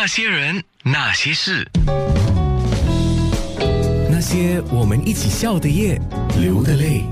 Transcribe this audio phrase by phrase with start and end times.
[0.00, 1.68] 那些人，那些事，
[4.08, 6.00] 那些我们一起笑的夜，
[6.40, 7.02] 流的泪。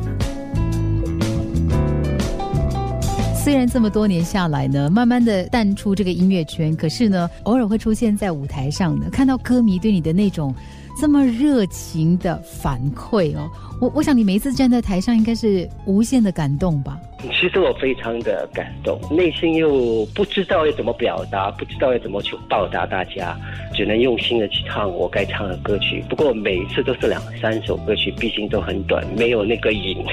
[3.34, 10.54] 虽然这么多年下来呢，慢慢的淡出这个音乐圈，可是呢，偶尔会出现在舞台上的，看到歌迷对你的那种
[10.96, 13.50] 这么热情的反馈哦，
[13.80, 16.96] 我我想你每一次站在台上，应该是无限的感动吧。
[17.18, 23.36] 其实我非常的感动，内心又不知道要怎么表达，不知道要怎么去报答大家，
[23.74, 26.04] 只能用心的去唱我该唱的歌曲。
[26.08, 30.04] 不过每一次都是两三首歌曲，毕竟都很短，没有那个瘾。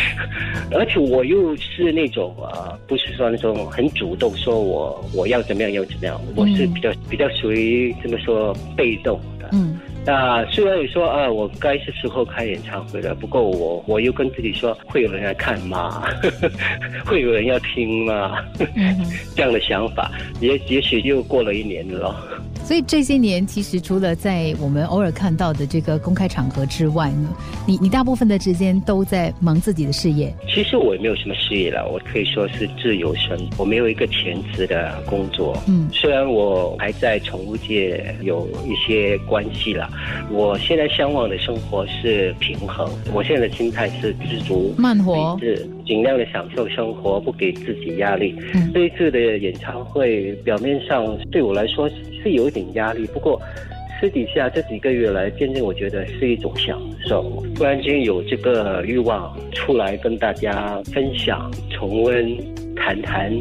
[0.72, 9.20] 而且我又是那种啊，不是说那种很主动说我我要怎么样要怎么样，我是比较比较属于怎么说被动。
[10.04, 16.02] 那虽然你说啊，我该是时候开演唱会了，不过我我又跟自己说，会有人来看吗？
[17.06, 18.38] 会有人要听吗？
[19.36, 22.16] 这样的想法，也也许又过了一年了。
[22.64, 27.28] 所以这些年，其实除了在我们偶尔看到的这个公开场合之外呢，
[27.66, 30.32] 你你大部分的时间都在忙自己的事业。
[30.48, 35.56] 其实我也没有什么事业了，我可以说是自由身，我没有一个全职的工作。
[35.66, 39.90] 嗯，虽然我还在宠物界有一些关系了，
[40.30, 42.88] 我现在向往的生活是平衡。
[43.12, 48.34] 我现在的心态是知足，慢活，是尽量的享受生活，不给自己压力。
[48.72, 51.90] 这一次的演唱会，表面上对我来说。
[52.22, 53.42] 是有一点压力，不过
[54.00, 57.42] 私底下这几个月来，渐渐我觉得是一种享受。
[57.56, 62.38] 突然间有这个欲望出来跟大家分享、重温、
[62.76, 63.32] 谈谈、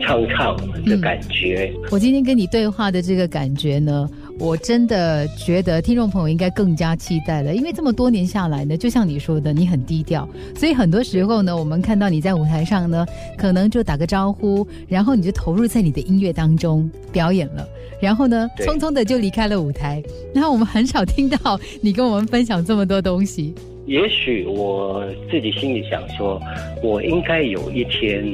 [0.00, 1.70] 唱唱的感觉。
[1.92, 4.08] 我今天跟你对话的这个感觉呢？
[4.38, 13.06] 我真的觉得听众朋友应该更加期待了，因为这么多年下来呢，就像你说的，你很低调，所以很多时候呢，我们看到你在舞台上呢，
[13.38, 17.66] 可能就打个招呼，然后你就投入在你的音乐当中表演了，
[18.00, 20.02] 然后呢，匆匆的就离开了舞台，
[20.34, 23.54] 然后我们很少听到你跟我们分享这么多东西。
[23.86, 26.40] 也许我自己心里想说，
[26.82, 28.24] 我应该有一天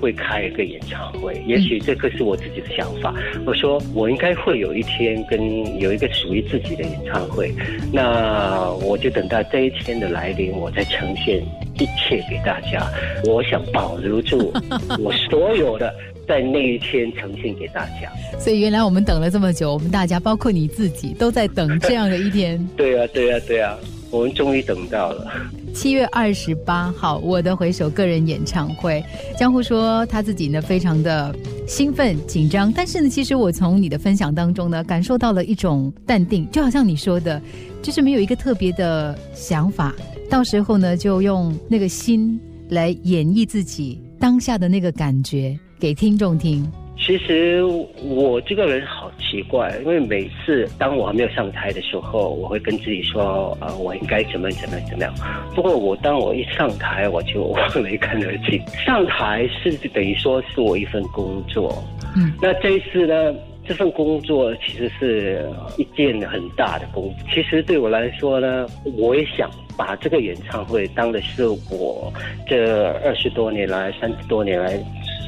[0.00, 1.42] 会开一个演唱会。
[1.46, 3.14] 也许这个是我自己的想法。
[3.46, 7.52] 我说我应该会有一天跟有一个属于自己的演唱会。
[7.92, 11.42] 那我就等到这一天的来临，我再呈现
[11.78, 12.86] 一切给大家。
[13.24, 14.52] 我想保留住
[15.00, 15.94] 我所有的，
[16.26, 18.12] 在那一天呈现给大家。
[18.38, 22.62] 所以原来我们等了这么久，我们大家包括你自己都在等这样的一天。
[22.76, 23.78] 对啊，对啊，对啊。
[24.10, 25.30] 我们终于等到了
[25.74, 29.04] 七月二十八号，我的回首个人演唱会。
[29.38, 31.34] 江湖说他自己呢非常的
[31.66, 37.40] 兴奋紧张，但是呢，其实我从你的分享当中呢感受到了一种淡定，就好像你说的，
[37.82, 39.94] 就是没有一个特别的想法，
[40.30, 42.40] 到时候呢就用那个心
[42.70, 46.68] 来演绎自己当下的那个感觉给听众听。
[47.00, 47.62] 其实
[48.02, 55.14] 我这个人好奇怪，因为每次当我还没有上台的时候，我会跟自己说，呃，我应该怎么怎么怎么样。
[55.54, 58.60] 不过我当我一上台，我就忘了一干二净。
[58.84, 61.82] 上台是等于说是我一份工作，
[62.16, 63.34] 嗯，那这一次呢，
[63.66, 65.48] 这份工作其实是
[65.78, 67.14] 一件很大的工。
[67.32, 68.66] 其实对我来说呢，
[68.98, 69.48] 我也想
[69.78, 72.12] 把这个演唱会当的是我
[72.46, 74.78] 这二十多年来、三十多年来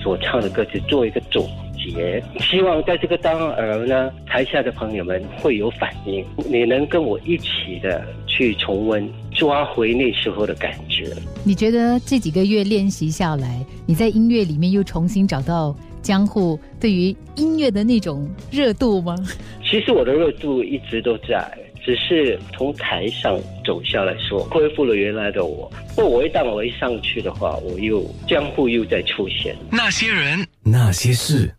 [0.03, 1.49] 所唱的歌曲做一个总。
[1.83, 11.11] 结，希望在这个当儿呢，台下的朋友们会有反应，你能跟我一起的去重温，抓回那时候的感觉。
[11.43, 19.17] 你觉得这几个月练习下来，你在音乐里面又重新找到江户对于音乐的那种热度吗？
[19.65, 21.51] 其实我的热度一直都在，
[21.85, 25.71] 只是从台上走下来说，恢复了原来的我。
[25.95, 29.57] 不，我一旦我一上去的话，我又江湖又在出现。
[29.71, 31.49] 那些人，那些事。